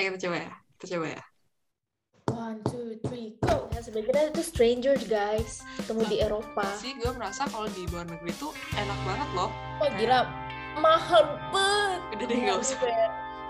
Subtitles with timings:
[0.00, 0.52] Eh, kita coba ya.
[0.80, 1.22] Kita coba ya.
[2.32, 3.68] One, two, three, go.
[3.76, 6.64] Ya, sebenarnya itu strangers guys, ketemu di Eropa.
[6.80, 9.52] Sih, gue merasa kalau di luar negeri tuh enak banget loh.
[9.84, 10.24] Oh gila,
[10.80, 12.00] mahal banget.
[12.08, 12.80] Udah deh, nggak usah.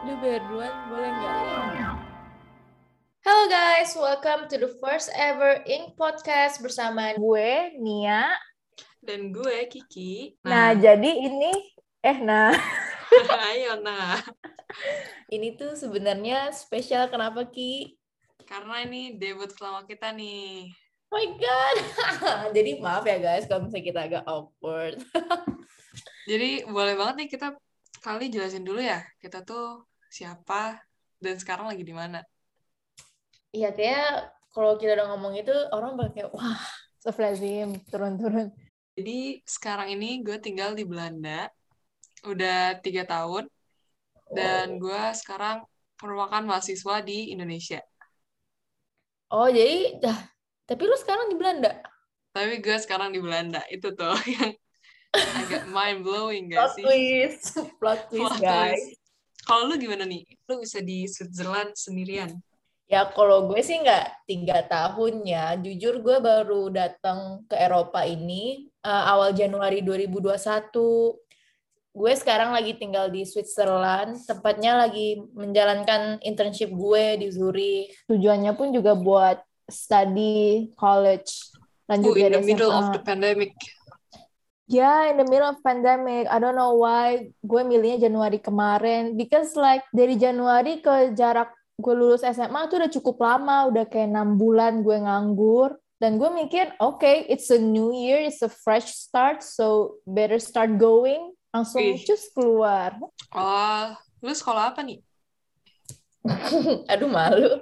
[0.03, 1.39] Lu bayar duluan, boleh nggak?
[3.23, 8.35] Hello guys, welcome to the first ever Ink Podcast bersama gue, Nia.
[8.99, 10.43] Dan gue, Kiki.
[10.43, 11.55] Nah, jadi ini,
[12.03, 12.51] eh nah,
[13.53, 14.19] ayo nah.
[15.29, 17.97] ini tuh sebenarnya spesial kenapa Ki?
[18.49, 20.73] Karena ini debut pertama kita nih.
[21.13, 21.77] Oh my god.
[22.57, 24.97] jadi maaf ya guys kalau misalnya kita agak awkward.
[26.31, 27.53] Jadi boleh banget nih kita
[28.01, 29.05] kali jelasin dulu ya.
[29.21, 30.81] Kita tuh siapa
[31.21, 32.25] dan sekarang lagi di mana.
[33.53, 36.65] Iya kayak kalau kita udah ngomong itu orang bakal kayak wah,
[37.01, 38.49] Astagfirullahaladzim, turun-turun.
[38.97, 41.49] Jadi sekarang ini gue tinggal di Belanda.
[42.27, 43.47] Udah tiga tahun.
[44.33, 45.67] Dan gue sekarang
[46.01, 47.85] merupakan mahasiswa di Indonesia.
[49.29, 50.19] Oh jadi, dah.
[50.65, 51.73] Tapi lu sekarang di Belanda?
[52.33, 53.61] Tapi gue sekarang di Belanda.
[53.69, 54.57] Itu tuh yang
[55.13, 56.85] agak mind blowing Plot gak sih?
[56.85, 57.45] twist,
[57.77, 58.81] plot twist Plot guys.
[58.81, 59.01] twist.
[59.43, 60.23] Kalau lu gimana nih?
[60.49, 62.31] Lu bisa di Switzerland sendirian?
[62.87, 65.57] Ya kalau gue sih nggak tiga tahun ya.
[65.59, 70.31] Jujur gue baru datang ke Eropa ini uh, awal Januari 2021.
[71.93, 77.93] Gue sekarang lagi tinggal di Switzerland, tepatnya lagi menjalankan internship gue di Zurich.
[78.09, 81.53] Tujuannya pun juga buat study college.
[81.85, 82.81] Lanjut Oh, in the middle SMA.
[82.81, 83.53] of the pandemic.
[84.73, 86.33] Yeah, in the middle of pandemic.
[86.33, 89.13] I don't know why gue milihnya Januari kemarin.
[89.21, 93.69] Because like dari Januari ke jarak gue lulus SMA tuh udah cukup lama.
[93.69, 95.77] Udah kayak enam bulan gue nganggur.
[96.01, 100.75] Dan gue mikir, okay, it's a new year, it's a fresh start, so better start
[100.75, 101.31] going.
[101.53, 102.01] Langsung Wih.
[102.01, 102.97] cus keluar.
[103.37, 103.85] Oh,
[104.25, 105.05] lu sekolah apa nih?
[106.93, 107.61] Aduh malu.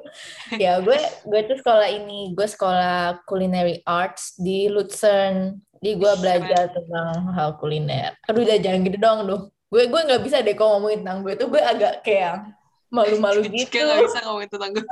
[0.60, 5.58] ya gue gue tuh sekolah ini, gue sekolah culinary arts di Luzern.
[5.80, 8.14] Jadi gue Ih, belajar tentang hal kuliner.
[8.28, 9.42] Aduh udah jangan gitu dong duh.
[9.72, 12.52] Gue gue nggak bisa deh kalau ngomongin tentang gue tuh gue agak kayak
[12.92, 13.80] malu-malu gitu.
[13.80, 14.86] Kita nggak bisa ngomongin tentang gue.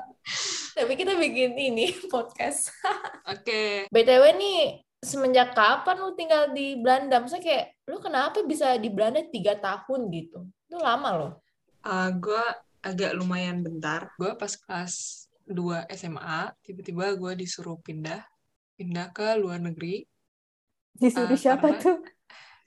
[0.79, 2.73] Tapi kita bikin ini podcast.
[3.29, 3.85] Oke.
[3.93, 7.23] BTW nih semenjak kapan lu tinggal di Belanda?
[7.23, 10.47] Maksudnya kayak lu kenapa bisa di Belanda tiga tahun gitu?
[10.67, 11.33] Itu lama loh.
[11.83, 12.45] Uh, gue
[12.83, 14.11] agak lumayan bentar.
[14.19, 18.21] Gue pas kelas 2 SMA, tiba-tiba gue disuruh pindah.
[18.77, 20.05] Pindah ke luar negeri.
[20.93, 21.99] Disuruh Ah, siapa karena- tuh?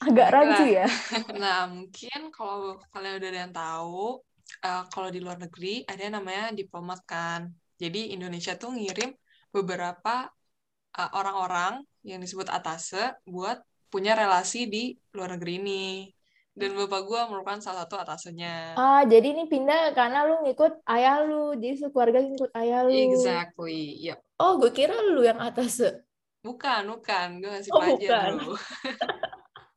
[0.02, 0.30] Agak Enggak.
[0.34, 0.88] rancu ya?
[1.46, 4.18] Nah, mungkin kalau kalian udah ada yang tahu,
[4.66, 7.53] uh, kalau di luar negeri ada yang namanya diplomat kan.
[7.78, 9.14] Jadi Indonesia tuh ngirim
[9.53, 10.25] beberapa
[10.97, 15.86] uh, orang-orang yang disebut atase buat punya relasi di luar negeri ini.
[16.52, 18.76] Dan bapak gue merupakan salah satu atasenya.
[18.76, 21.56] Ah, jadi ini pindah karena lu ngikut ayah lu.
[21.56, 22.92] Jadi sekeluarga ngikut ayah lu.
[22.92, 24.20] Exactly, yep.
[24.36, 25.80] Oh, gue kira lu yang atas.
[26.44, 27.28] Bukan, bukan.
[27.40, 28.32] Gue masih Oh, pelajar bukan.
[28.36, 28.56] dulu.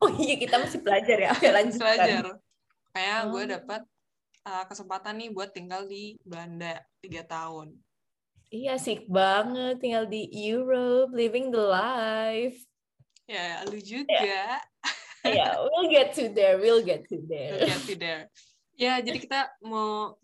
[0.02, 1.30] Oh iya, kita masih pelajar ya.
[1.32, 1.80] Oke, lanjut.
[1.80, 2.24] Pelajar.
[2.92, 3.48] Kayak gue Oh.
[3.56, 3.82] dapat
[4.44, 7.72] uh, kesempatan nih buat tinggal di Belanda tiga tahun.
[8.54, 12.54] Iya, asik banget tinggal di Europe, living the life.
[13.26, 14.62] Ya, lu juga.
[15.26, 17.66] Ya, we'll get to there, we'll get to We'll there.
[17.66, 18.22] get to there.
[18.78, 20.14] Ya, jadi kita mau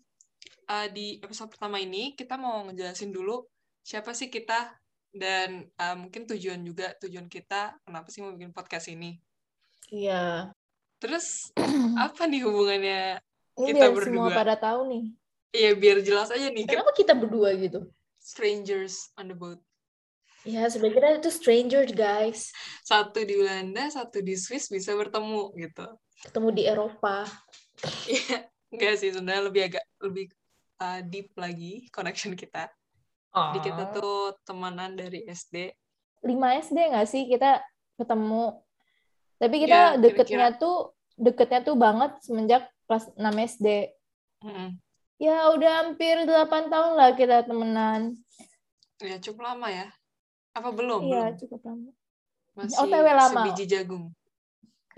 [0.69, 3.43] uh, di episode pertama ini kita mau ngejelasin dulu
[3.81, 4.71] siapa sih kita
[5.11, 9.19] dan uh, mungkin tujuan juga tujuan kita kenapa sih mau bikin podcast ini.
[9.91, 10.53] Iya.
[11.01, 11.51] Terus
[12.05, 13.19] apa nih hubungannya?
[13.59, 14.37] Ini Kita biar semua berdua.
[14.39, 15.03] pada tahu nih.
[15.51, 17.83] Ya biar jelas aja nih Kenapa kita berdua gitu?
[18.21, 19.57] Strangers on the boat.
[20.41, 22.49] Ya, sebenarnya itu strangers, guys.
[22.81, 25.85] Satu di Belanda, satu di Swiss bisa bertemu gitu.
[26.21, 27.25] Ketemu di Eropa.
[28.05, 30.25] Iya, enggak sih sebenarnya lebih agak lebih
[30.77, 32.69] uh, deep lagi connection kita.
[33.31, 33.91] Jadi kita Oh.
[33.91, 35.71] tuh temenan dari SD
[36.21, 36.29] 5
[36.61, 37.63] SD nggak sih kita
[37.97, 38.59] ketemu?
[39.37, 40.01] Tapi Ya, kita kira-kira.
[40.03, 40.77] deketnya tuh
[41.15, 43.67] deketnya tuh banget semenjak kelas 6 SD.
[44.41, 44.69] Mm-mm.
[45.21, 48.17] Ya udah hampir 8 tahun lah kita temenan.
[48.97, 49.85] Ya, cukup lama ya.
[50.57, 51.05] Apa belum?
[51.05, 51.39] Iya, belum.
[51.45, 51.89] cukup lama.
[52.57, 53.41] Masih OTW lama.
[53.45, 54.09] sebiji jagung.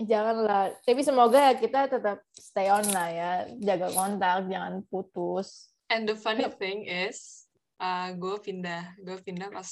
[0.00, 0.72] Janganlah.
[0.80, 3.32] Tapi semoga ya kita tetap stay on lah ya.
[3.60, 5.68] Jaga kontak, jangan putus.
[5.92, 7.44] And the funny thing is,
[7.76, 8.96] uh, gue pindah.
[9.04, 9.68] Gue pindah pas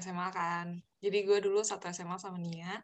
[0.00, 0.80] SMA kan.
[1.04, 2.80] Jadi gue dulu satu SMA sama Nia.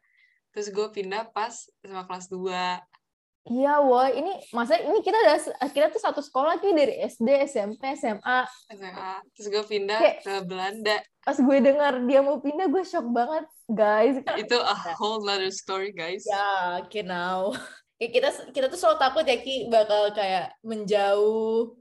[0.53, 2.45] Terus gue pindah pas SMA kelas 2.
[3.47, 4.19] Iya, woi.
[4.19, 5.39] Ini masa ini kita udah
[5.71, 8.43] kita tuh satu sekolah ki dari SD, SMP, SMA.
[8.75, 9.13] SMA.
[9.39, 10.97] Terus gue pindah Kayak- ke Belanda.
[11.23, 14.19] Pas gue dengar dia mau pindah, gue shock banget, guys.
[14.35, 16.27] Itu a whole nother story, guys.
[16.27, 17.51] Ya, okay now.
[17.97, 21.73] Ya, kita kita tuh selalu takut ya Ki bakal kayak menjauh.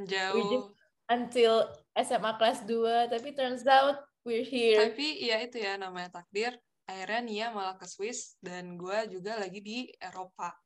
[0.00, 0.72] Jauh.
[1.08, 6.56] until SMA kelas 2 tapi turns out we're here Tapi ya itu ya namanya takdir.
[6.88, 10.56] Akhirnya Nia malah ke Swiss dan gue juga lagi di Eropa.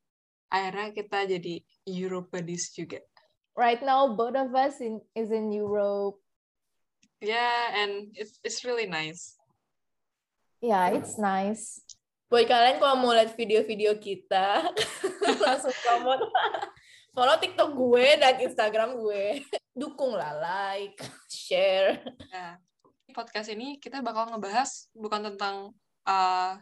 [0.53, 3.01] Akhirnya kita jadi Europedis juga.
[3.57, 6.17] right now both of us in is in Europe.
[7.23, 9.37] Yeah, and it's it's really nice.
[10.63, 11.83] yeah it's nice.
[12.33, 14.73] Buat kalian kalau mau lihat video-video kita
[15.45, 16.25] langsung promote
[17.13, 19.45] follow TikTok gue dan Instagram gue.
[19.77, 20.97] Dukung lah like
[21.29, 22.01] share.
[22.33, 22.57] Nah,
[23.13, 25.77] podcast ini kita bakal ngebahas bukan tentang
[26.09, 26.57] uh,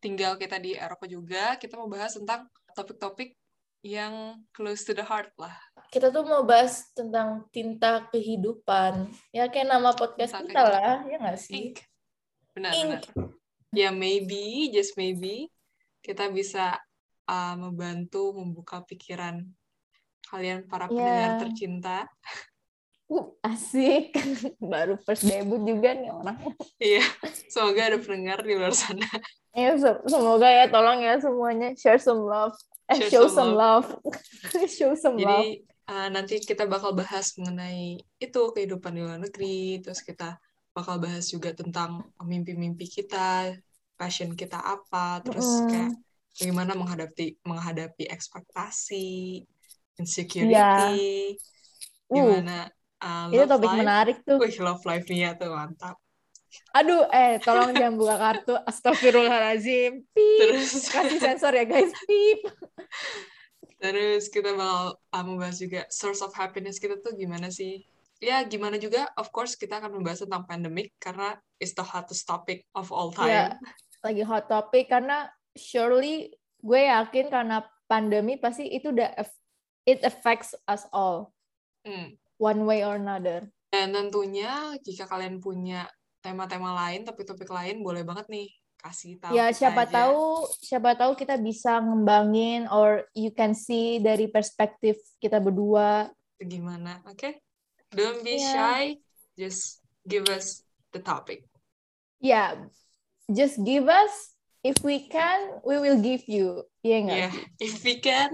[0.00, 3.34] tinggal kita di Eropa juga, kita mau bahas tentang topik-topik
[3.80, 5.56] yang close to the heart lah.
[5.88, 11.16] kita tuh mau bahas tentang tinta kehidupan ya kayak nama podcast Tinta kita lah ya
[11.18, 11.76] nggak sih Ink.
[12.54, 13.02] Benar, Ink.
[13.14, 13.30] benar.
[13.70, 15.46] Ya maybe, just maybe,
[16.02, 16.74] kita bisa
[17.30, 19.46] uh, membantu membuka pikiran
[20.26, 20.94] kalian para Ya.
[20.94, 21.98] pendengar tercinta.
[23.10, 24.14] Uh, asik.
[24.62, 26.38] Baru first debut juga nih orang.
[26.78, 27.02] Iya,
[27.50, 29.02] semoga ada pendengar di luar sana.
[29.50, 32.54] ya se- semoga ya tolong ya semuanya share some love.
[32.86, 33.86] Eh Share show some some love,
[34.78, 35.26] show some love.
[35.26, 40.38] Jadi uh, nanti kita bakal bahas mengenai itu kehidupan di luar negeri, terus kita
[40.70, 43.58] bakal bahas juga tentang mimpi-mimpi kita,
[43.98, 45.66] passion kita apa, terus Mm.
[45.66, 45.92] kayak
[46.38, 49.42] bagaimana menghadapi menghadapi ekspektasi,
[49.98, 51.34] insecurity,
[52.10, 52.79] Uh, gimana uh,
[53.30, 53.80] itu love topik life.
[53.80, 55.96] menarik tuh Wih, love life-nya tuh mantap.
[56.70, 62.40] aduh eh tolong jangan buka kartu astagfirullahalazim pip Terus kasih sensor ya guys pip
[63.80, 67.80] Terus kita bakal uh, membahas juga source of happiness kita tuh gimana sih?
[68.20, 72.68] Ya, gimana juga, of course, kita akan membahas tentang pandemic karena it's the hottest topic
[72.76, 73.64] of all ya time.
[74.04, 76.28] lagi hot topic karena surely
[76.60, 79.16] gue yakin karena pandemi pasti itu udah
[79.84, 81.32] it affects us all
[81.80, 82.19] Hmm.
[82.40, 83.44] One way or another.
[83.68, 85.84] Dan tentunya, jika kalian punya
[86.18, 88.48] tema-tema lain, topik-topik lain, boleh banget nih
[88.80, 89.92] kasih tahu Ya siapa aja.
[90.08, 90.24] tahu
[90.58, 96.08] siapa tahu kita bisa ngembangin or you can see dari perspektif kita berdua.
[96.40, 97.44] Gimana, oke?
[97.92, 98.48] Don't be Iya.
[98.48, 98.84] shy,
[99.36, 101.44] just give us the topic.
[102.18, 102.56] Ya,
[103.28, 106.64] just give us if we can, we will give you.
[106.80, 107.18] Iya enggak?
[107.20, 108.32] Yeah, if we can,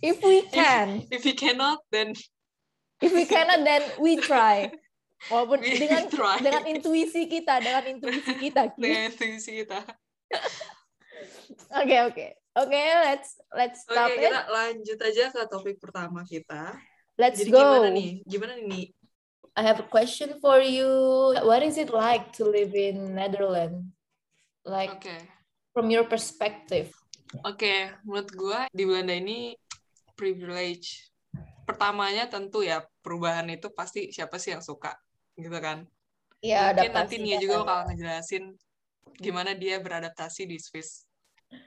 [0.00, 2.16] If we can, if we cannot, then
[3.00, 4.70] if we cannot then we try.
[5.28, 6.40] Walaupun we dengan try.
[6.40, 8.72] dengan intuisi kita, dengan intuisi kita.
[8.72, 8.80] Ki.
[8.80, 9.78] dengan intuisi kita.
[11.76, 12.26] Oke oke
[12.56, 14.30] oke let's let's stop it.
[14.30, 16.78] kita lanjut aja ke topik pertama kita.
[17.20, 17.60] Let's Jadi go.
[17.60, 18.10] gimana nih?
[18.24, 18.96] Gimana nih?
[19.58, 20.88] I have a question for you.
[21.44, 23.92] What is it like to live in Netherlands?
[24.64, 25.16] Like Oke.
[25.76, 26.88] from your perspective.
[27.44, 29.52] Oke, menurut gua di Belanda ini
[30.16, 31.09] privilege.
[31.70, 34.90] Pertamanya tentu ya perubahan itu pasti siapa sih yang suka
[35.38, 35.86] gitu kan.
[36.42, 37.66] Ya Mungkin nanti Nia juga kan.
[37.68, 38.44] bakal ngejelasin
[39.22, 41.06] gimana dia beradaptasi di Swiss.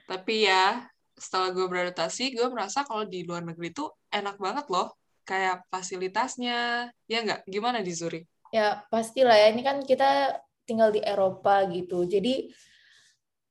[0.04, 0.84] Tapi ya
[1.16, 4.92] setelah gue beradaptasi, gue merasa kalau di luar negeri tuh enak banget loh.
[5.24, 7.48] Kayak fasilitasnya, ya nggak?
[7.48, 8.28] Gimana di Zurich?
[8.52, 10.36] Ya pastilah ya ini kan kita
[10.68, 12.04] tinggal di Eropa gitu.
[12.04, 12.52] Jadi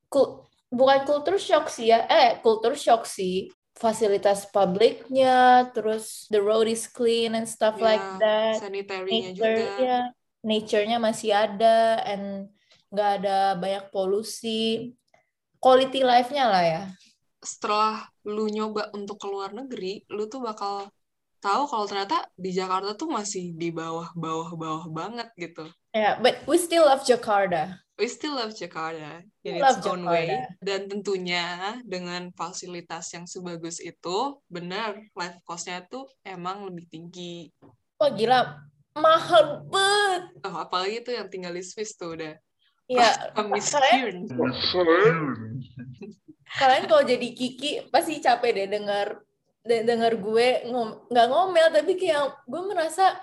[0.06, 2.06] kul- bukan culture shock sih ya.
[2.06, 3.50] Eh culture shock sih.
[3.74, 8.62] Fasilitas publiknya, terus the road is clean and stuff Ya, like that.
[8.62, 9.76] sanitary-nya nature juga.
[9.82, 10.00] ya
[10.46, 12.54] nature-nya masih ada and
[12.94, 14.94] nggak ada banyak polusi
[15.58, 16.82] quality life-nya lah ya
[17.44, 20.88] setelah lu nyoba untuk ke luar negeri, lu tuh bakal
[21.44, 25.68] tahu kalau ternyata di Jakarta tuh masih di bawah-bawah-bawah banget gitu.
[25.92, 30.10] ya but we still love Jakarta We still love Jakarta in We its love own
[30.10, 30.26] way.
[30.26, 30.66] Jakarta.
[30.66, 31.46] Dan tentunya
[31.86, 34.18] dengan fasilitas yang sebagus itu,
[34.50, 37.54] benar life cost-nya tuh emang lebih tinggi.
[38.02, 38.58] wah gila
[38.98, 42.34] mahal banget Oh, apalagi tuh yang tinggal di Swiss tuh udah
[42.90, 43.14] ya
[43.46, 44.26] miskin.
[46.54, 49.33] kalian kalau jadi Kiki pasti capek deh dengar de-
[49.64, 53.16] dengar gue ngom- nggak ngomel tapi kayak gue merasa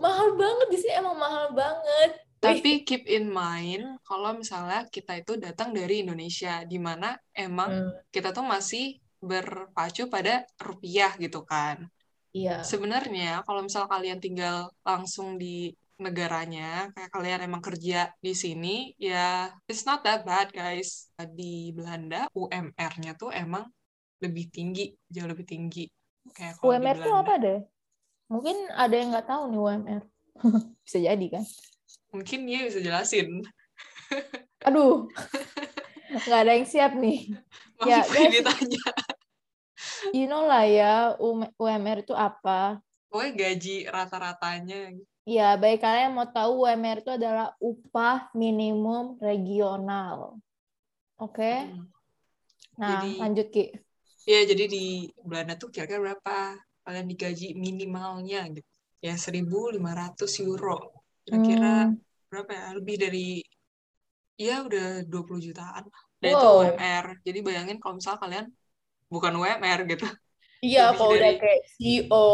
[0.00, 5.36] mahal banget di sini emang mahal banget Tapi keep in mind kalau misalnya kita itu
[5.36, 11.84] datang dari Indonesia, di mana emang Hmm, kita tuh masih berpacu pada rupiah gitu kan.
[12.32, 18.96] iya Sebenarnya kalau misal kalian tinggal langsung di negaranya, kayak kalian emang kerja di sini,
[18.96, 21.12] ya it's not that bad guys.
[21.20, 23.68] Di Belanda UMR-nya tuh emang
[24.20, 25.88] lebih tinggi, jauh lebih tinggi.
[26.30, 27.20] Kayak UMR Belanda.
[27.20, 27.60] apa deh
[28.28, 30.02] mungkin ada yang nggak tahu nih UMR
[30.86, 31.44] bisa jadi kan
[32.10, 33.38] Mungkin dia bisa jelasin.
[34.66, 35.06] Aduh,
[36.10, 37.30] nggak ada yang siap nih.
[37.78, 38.30] Maaf Ya, guys.
[38.34, 38.84] ditanya.
[40.10, 42.82] You know lah ya, UM- UMR itu apa.
[43.06, 44.98] pokoknya gaji rata-ratanya.
[45.22, 50.34] Ya, baik kalian mau tahu UMR itu adalah upah minimum regional.
[51.14, 51.62] Oke.
[51.62, 51.86] Hmm.
[52.74, 53.64] Nah, Jadi- lanjut Ki.
[54.28, 58.68] Ya, jadi di Belanda tuh kira-kira berapa kalian digaji minimalnya gitu.
[59.00, 60.92] Ya, 1.500 euro.
[61.24, 61.96] Kira-kira Hmm,
[62.28, 62.66] berapa ya?
[62.76, 63.26] Lebih dari,
[64.36, 65.88] ya udah 20 jutaan.
[66.20, 66.60] Dan itu Wow.
[66.68, 67.06] UMR.
[67.24, 68.46] Jadi bayangin kalau misal kalian
[69.08, 70.04] bukan UMR gitu.
[70.60, 72.24] Iya, kalau udah dari- kayak CEO,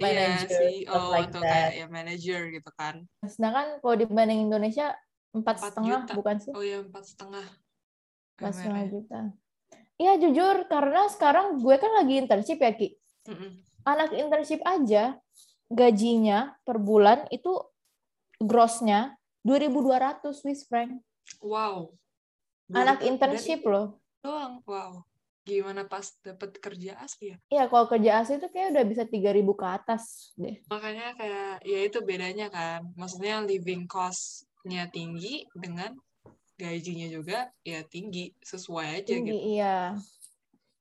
[0.00, 1.52] Iya, manager, CEO stuff like atau that.
[1.52, 2.94] kayak ya manager gitu kan.
[3.28, 4.96] Sedangkan kalau dibanding Indonesia
[5.36, 6.12] empat 4 setengah juta.
[6.16, 6.52] bukan sih?
[6.56, 7.46] Oh iya, empat setengah.
[8.40, 9.20] Empat setengah juta.
[9.96, 12.92] Iya jujur karena sekarang gue kan lagi internship ya Ki.
[13.32, 13.50] Mm-mm.
[13.88, 15.16] Anak internship aja
[15.66, 17.56] gajinya per bulan itu
[18.38, 21.00] grossnya 2.200 Swiss franc.
[21.40, 21.96] Wow.
[22.70, 23.88] Anak Dari- internship dari loh.
[24.20, 24.60] doang.
[24.66, 25.06] Wow.
[25.46, 27.38] Gimana pas dapet kerja asli ya?
[27.46, 30.58] Iya kalau kerja asli itu kayak udah bisa 3.000 ke atas deh.
[30.66, 32.90] Makanya kayak ya itu bedanya kan.
[32.98, 35.94] Maksudnya living cost-nya tinggi dengan
[36.56, 39.60] gajinya juga ya tinggi sesuai aja Tinggi, gitu.
[39.60, 39.76] iya.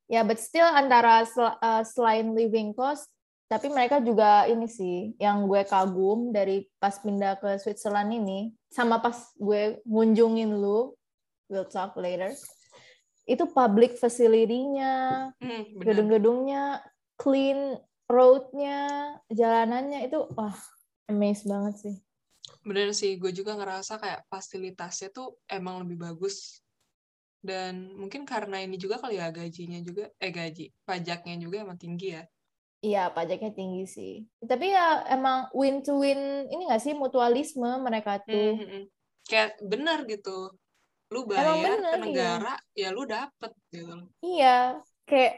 [0.06, 3.10] Ya, but still antara sel- uh, selain living cost,
[3.50, 9.02] tapi mereka juga ini sih, yang gue kagum dari pas pindah ke Switzerland ini, sama
[9.02, 10.94] pas gue ngunjungin lu,
[11.50, 12.32] we'll talk later,
[13.26, 16.86] itu public facility-nya, Hmm, gedung-gedungnya,
[17.18, 20.54] clean road-nya, jalanannya itu, wah,
[21.10, 21.96] amazed banget sih.
[22.68, 26.36] Bener sih, gue juga ngerasa kayak fasilitasnya tuh emang lebih bagus.
[27.50, 32.08] Dan mungkin karena ini juga kali ya gajinya juga, eh gaji, pajaknya juga emang tinggi
[32.18, 32.24] ya.
[32.86, 34.12] Iya, pajaknya tinggi sih.
[34.50, 34.82] Tapi ya
[35.16, 36.20] emang win to win
[36.52, 38.50] ini nggak sih mutualisme mereka Hmm, tuh.
[38.58, 38.84] hmm, hmm.
[39.30, 40.30] Kayak benar gitu.
[41.14, 42.26] Lu Emang bayar bener, ke iya.
[42.26, 43.96] negara, ya lu dapet gitu.
[44.26, 44.48] Iya,
[45.08, 45.32] kayak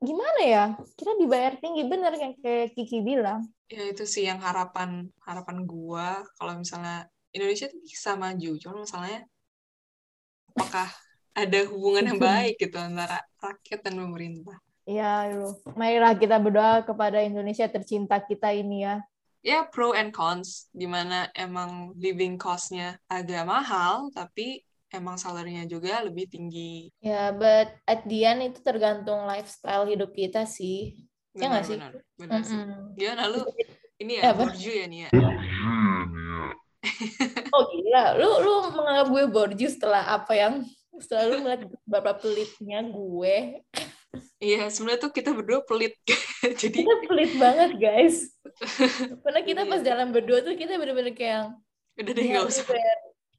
[0.00, 0.64] gimana ya?
[0.94, 3.46] Kita dibayar tinggi bener yang kayak Kiki bilang.
[3.66, 8.50] Ya itu sih yang harapan harapan gua kalau misalnya Indonesia tuh bisa maju.
[8.62, 9.26] Cuma masalahnya
[10.54, 10.88] apakah
[11.36, 14.56] ada hubungan yang baik gitu antara rakyat dan pemerintah.
[14.86, 15.50] Iya, lu.
[15.74, 19.02] Marilah kita berdoa kepada Indonesia tercinta kita ini ya.
[19.42, 24.62] Ya pro and cons, di mana emang living cost-nya agak mahal, tapi
[24.96, 26.90] emang salary-nya juga lebih tinggi.
[26.98, 31.06] Ya, but at the end itu tergantung lifestyle hidup kita sih.
[31.36, 31.76] Ya nggak sih?
[31.76, 32.56] Benar-benar, benar sih.
[32.56, 32.82] Mm-mm.
[32.96, 33.40] Gimana lu?
[33.96, 35.10] Ini ya, borju ya nih ya?
[37.50, 40.54] Oh gila, lu lu menganggap gue borju setelah apa yang
[40.96, 43.36] setelah lu melihat berapa pelitnya gue.
[44.38, 45.96] Iya, sebenarnya tuh kita berdua pelit.
[46.62, 48.16] Jadi, Kita pelit banget guys.
[49.24, 49.86] Karena kita pas Iya.
[49.92, 51.52] jalan berdua tuh kita bener-bener kayak
[51.96, 52.64] udah deh "Ya, nggak lu usah.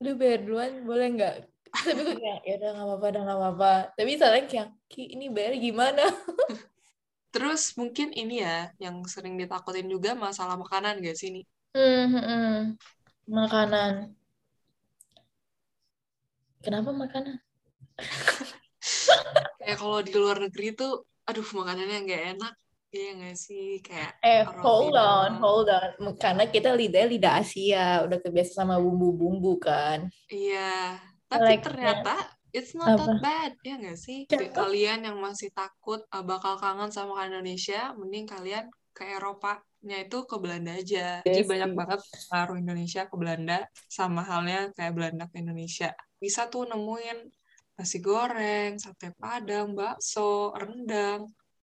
[0.03, 1.35] Lu bayar duluan boleh nggak?
[1.87, 3.73] Tapi gue kayak ya udah nggak apa-apa, udah nggak apa-apa.
[3.97, 6.03] Tapi soalnya kayak Ki ini bayar gimana?
[7.33, 11.45] Terus mungkin ini ya, yang sering ditakutin juga masalah makanan gak sih nih?
[11.75, 12.57] Hmm, hmm, hmm.
[13.27, 13.93] Makanan.
[16.63, 17.37] Kenapa makanan?
[19.61, 22.53] Kayak kalau di luar negeri tuh, aduh makanannya nggak enak.
[22.95, 23.65] Iya nggak sih?
[23.87, 25.89] Kayak Eh, roti hold on, hold on.
[26.21, 29.99] Karena kita lidahnya lidah Asia, udah kebiasa sama bumbu-bumbu kan.
[30.35, 30.59] Iya,
[31.31, 32.09] tapi Like, ternyata
[32.57, 34.17] it's not that bad, ya nggak sih?
[34.29, 34.53] Kenapa?
[34.57, 38.65] Kalian yang masih takut uh, bakal kangen sama Indonesia, mending kalian
[38.95, 40.99] ke Eropa-nya itu ke Belanda aja.
[41.31, 41.75] Jadi Yes, banyak sih.
[41.79, 43.57] banget pengaruh Indonesia ke Belanda,
[43.97, 45.89] sama halnya kayak Belanda ke Indonesia.
[46.23, 47.17] Bisa tuh nemuin
[47.77, 51.21] nasi goreng, sate padang, bakso, rendang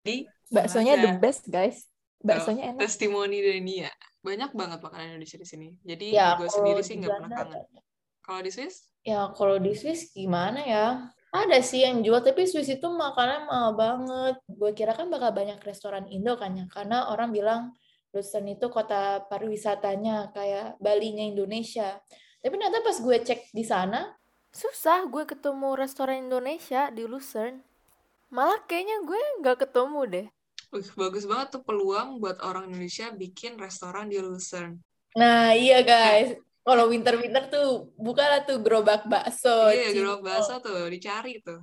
[0.07, 0.17] di
[0.50, 1.87] Baksonya the best, guys.
[2.21, 2.85] Baksonya enak.
[2.85, 3.88] testimoni dari Nia.
[4.21, 5.69] Banyak banget makanan Indonesia di sini.
[5.80, 7.64] Jadi Ya, gue kalau sendiri di sih nggak pernah kangen.
[8.21, 8.75] Kalau di Swiss?
[9.00, 10.87] Ya kalau di Swiss gimana ya?
[11.30, 14.37] Ada sih yang jual, tapi Swiss itu makannya mahal banget.
[14.50, 17.71] Gue kira kan bakal banyak restoran Indo kan ya, karena orang bilang
[18.11, 22.02] Lucerne itu kota pariwisatanya kayak Bali-nya Indonesia.
[22.42, 24.11] Tapi ternyata pas gue cek di sana,
[24.50, 27.62] susah gue ketemu restoran Indonesia di Lucerne.
[28.35, 30.26] Malah kayaknya gue nggak ketemu deh.
[30.70, 34.78] Bagus banget tuh peluang buat orang Indonesia bikin restoran di Lucerne.
[35.18, 39.74] Nah iya guys, kalau winter-winter tuh bukalah tuh gerobak bakso.
[39.74, 41.58] iya, gerobak bakso tuh, dicari tuh.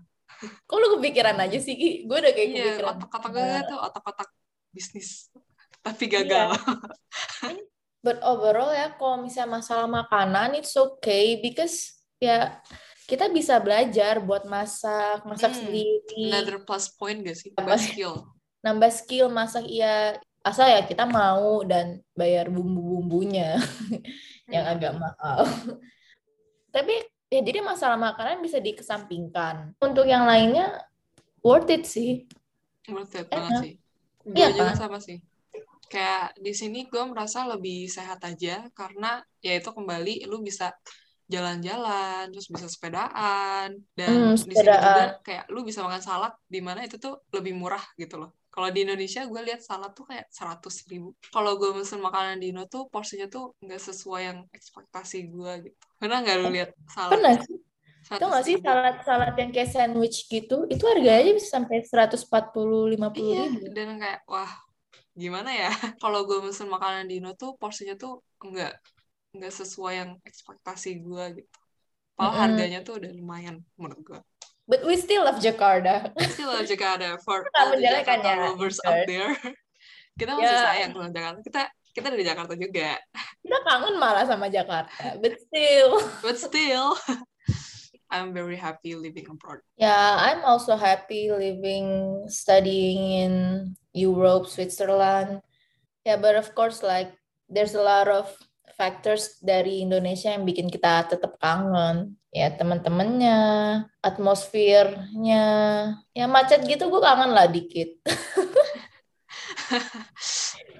[0.67, 1.91] Kok lu kepikiran aja sih, Ki?
[2.05, 2.93] Gue udah kayak Iya, kepikiran.
[2.99, 4.27] otak-otak gue tuh, otak-otak
[4.75, 5.09] bisnis.
[5.81, 6.13] Tapi Iya.
[6.21, 6.49] gagal.
[8.05, 12.61] But overall ya, kalau misalnya masalah makanan, it's okay because ya
[13.09, 17.49] kita bisa belajar buat masak, masak Hmm, sendiri, Another plus point gak sih?
[17.55, 18.36] Buat skill.
[18.67, 19.87] Nambah skill masak iya
[20.47, 21.85] asal ya kita mau dan
[22.19, 23.59] bayar bumbu-bumbunya
[24.53, 24.73] yang Hmm.
[24.73, 25.39] agak mahal.
[26.75, 26.93] Tapi
[27.33, 29.55] ya jadi masalah makanan bisa dikesampingkan.
[29.83, 30.65] Untuk yang lainnya
[31.45, 32.27] worth it sih.
[32.93, 33.35] Worth it Enak.
[33.35, 33.73] banget sih.
[34.27, 34.75] Gue Iya juga kan?
[34.81, 35.17] sama sih.
[35.93, 39.07] kayak di sini gue merasa lebih sehat aja karena
[39.45, 40.65] ya itu kembali lu bisa
[41.33, 45.09] jalan-jalan terus bisa sepedaan dan Hmm, di sini juga sepedaan.
[45.25, 48.79] kayak lu bisa makan salad di mana itu tuh lebih murah gitu loh kalau di
[48.85, 52.83] Indonesia gue lihat salad tuh kayak seratus ribu kalau gue pesen makanan di Indo tuh
[52.93, 57.57] porsinya tuh nggak sesuai yang ekspektasi gue gitu pernah nggak lu lihat salad Pernah sih?
[58.15, 58.65] Itu nggak sih 100.000?
[58.65, 60.55] salad-salad yang kayak sandwich gitu?
[60.73, 63.65] Itu harganya bisa sampai 140 50 Iya, ribu.
[63.75, 64.51] dan kayak wah
[65.21, 65.69] gimana ya?
[66.01, 68.11] Kalau gue pesen makanan di Indo tuh porsinya tuh
[68.47, 68.71] nggak
[69.35, 71.57] nggak sesuai yang ekspektasi gue gitu.
[72.17, 74.19] Padahal harganya tuh udah lumayan menurut gue.
[74.67, 76.11] But we still love Jakarta.
[76.35, 79.31] Still aja ada for all the Jakarta ya, lovers out there.
[80.19, 80.59] Kita masih Ya.
[80.67, 81.39] sayang sama Jakarta.
[81.39, 81.61] Kita
[81.95, 82.99] kita dari Jakarta juga.
[83.41, 85.15] Kita kangen malah sama Jakarta.
[85.23, 86.03] But still.
[86.25, 86.99] But still,
[88.11, 89.63] I'm very happy living abroad.
[89.79, 93.33] Yeah, I'm also happy living, studying in
[93.95, 95.39] Europe, Switzerland.
[96.03, 97.11] Yeah, but of course, like
[97.47, 98.31] there's a lot of
[98.77, 102.15] factors dari Indonesia yang bikin kita tetap kangen.
[102.29, 103.39] Ya, teman-temannya,
[104.05, 105.45] atmosfernya,
[106.13, 107.97] ya macet gitu gue kangen lah dikit.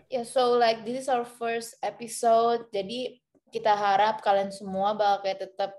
[0.07, 2.71] Ya, so like this is our first episode.
[2.71, 3.19] Jadi
[3.51, 5.75] kita harap kalian semua bakal kayak tetap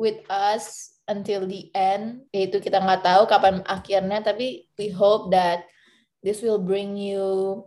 [0.00, 2.24] with us until the end.
[2.32, 5.68] Yaitu kita nggak tahu kapan akhirnya, tapi we hope that
[6.24, 7.60] this will bring you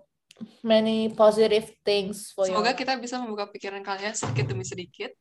[0.61, 5.13] many positive things for Semoga your kita bisa membuka pikiran kalian sedikit demi sedikit.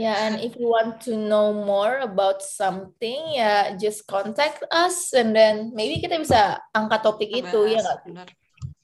[0.00, 5.36] Yeah, and if you want to know more about something, ya just contact us and
[5.36, 7.98] then maybe kita bisa angkat topik itu ya nggak?
[8.08, 8.28] benar.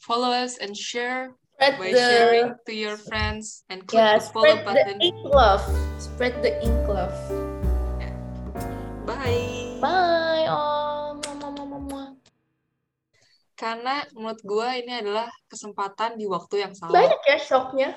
[0.05, 4.31] Follow us and share Spread by the sharing to your friends and click yeah, the
[4.31, 4.97] follow spread the button.
[5.01, 5.65] ink love.
[5.97, 7.17] Spread the ink love.
[9.09, 9.81] Bye.
[9.81, 10.47] Bye.
[10.47, 10.78] Oh,
[13.59, 16.95] Karena menurut gue ini adalah kesempatan di waktu yang salah.
[16.95, 17.91] Banyak ya shocknya.